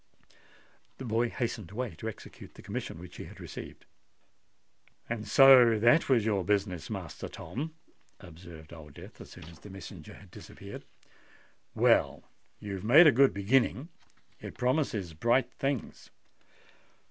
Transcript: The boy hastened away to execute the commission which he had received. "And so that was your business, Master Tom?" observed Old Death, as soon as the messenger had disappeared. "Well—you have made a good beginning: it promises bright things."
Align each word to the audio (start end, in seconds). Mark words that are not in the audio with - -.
The 0.97 1.05
boy 1.05 1.29
hastened 1.29 1.69
away 1.69 1.93
to 1.99 2.09
execute 2.09 2.55
the 2.55 2.63
commission 2.63 2.97
which 2.97 3.17
he 3.17 3.25
had 3.25 3.39
received. 3.39 3.85
"And 5.07 5.27
so 5.27 5.77
that 5.77 6.09
was 6.09 6.25
your 6.25 6.43
business, 6.43 6.89
Master 6.89 7.27
Tom?" 7.29 7.75
observed 8.19 8.73
Old 8.73 8.95
Death, 8.95 9.21
as 9.21 9.29
soon 9.29 9.43
as 9.45 9.59
the 9.59 9.69
messenger 9.69 10.15
had 10.15 10.31
disappeared. 10.31 10.85
"Well—you 11.75 12.73
have 12.73 12.83
made 12.83 13.05
a 13.05 13.11
good 13.11 13.31
beginning: 13.31 13.89
it 14.39 14.57
promises 14.57 15.13
bright 15.13 15.51
things." 15.53 16.09